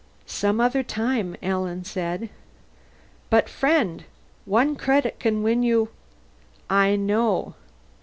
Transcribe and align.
"Some 0.25 0.59
other 0.59 0.81
time," 0.81 1.35
Alan 1.43 1.83
said. 1.83 2.29
"But, 3.29 3.47
friend 3.47 4.03
one 4.45 4.75
credit 4.75 5.19
can 5.19 5.43
win 5.43 5.61
you" 5.61 5.89
"I 6.87 6.95
know." 6.95 7.53